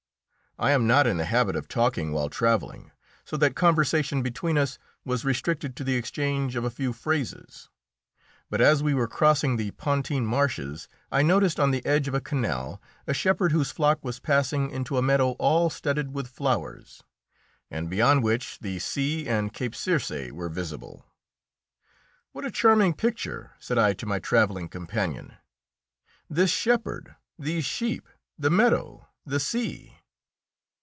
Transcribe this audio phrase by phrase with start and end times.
[0.59, 2.91] I am not in the habit of talking while travelling,
[3.25, 7.69] so that conversation between us was restricted to the exchange of a few phrases.
[8.47, 12.21] But as we were crossing the Pontine marshes, I noticed on the edge of a
[12.21, 17.01] canal a shepherd whose flock was passing into a meadow all studded with flowers,
[17.71, 21.07] and beyond which the sea and Cape Circe were visible.
[22.33, 25.37] "What a charming picture!" said I to my travelling companion.
[26.29, 28.07] "This shepherd, these sheep,
[28.37, 29.97] the meadow, the sea!"